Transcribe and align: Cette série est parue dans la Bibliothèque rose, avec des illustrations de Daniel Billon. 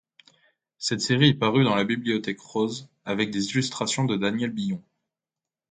Cette 0.79 1.01
série 1.01 1.27
est 1.29 1.33
parue 1.35 1.63
dans 1.63 1.75
la 1.75 1.83
Bibliothèque 1.83 2.39
rose, 2.41 2.89
avec 3.05 3.29
des 3.29 3.51
illustrations 3.51 4.03
de 4.05 4.17
Daniel 4.17 4.49
Billon. 4.49 4.83